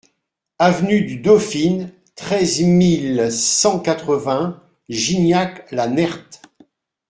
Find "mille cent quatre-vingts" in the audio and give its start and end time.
2.63-4.59